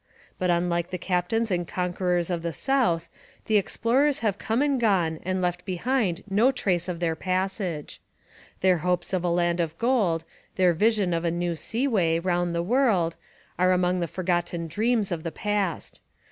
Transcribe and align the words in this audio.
But 0.39 0.49
unlike 0.49 0.89
the 0.89 0.97
captains 0.97 1.51
and 1.51 1.67
conquerors 1.67 2.31
of 2.31 2.41
the 2.41 2.53
South, 2.53 3.07
the 3.45 3.57
explorers 3.57 4.17
have 4.25 4.39
come 4.39 4.63
and 4.63 4.81
gone 4.81 5.19
and 5.21 5.43
left 5.43 5.63
behind 5.63 6.23
no 6.27 6.51
trace 6.51 6.87
of 6.87 6.99
their 6.99 7.15
passage. 7.15 8.01
Their 8.61 8.79
hopes 8.79 9.13
of 9.13 9.23
a 9.23 9.29
land 9.29 9.59
of 9.59 9.77
gold, 9.77 10.25
their 10.55 10.73
vision 10.73 11.13
of 11.13 11.23
a 11.23 11.29
new 11.29 11.55
sea 11.55 11.87
way 11.87 12.17
round 12.17 12.55
the 12.55 12.63
world, 12.63 13.15
are 13.59 13.71
among 13.71 13.99
the 13.99 14.07
forgotten 14.07 14.65
dreams 14.65 15.11
of 15.11 15.21
the 15.21 15.31
past. 15.31 16.01